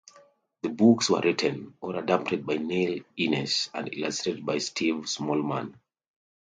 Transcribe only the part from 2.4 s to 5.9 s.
by Neil Innes and illustrated by Steve Smallman.